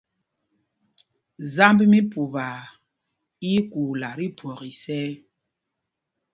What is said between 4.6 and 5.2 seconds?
isɛ̄y.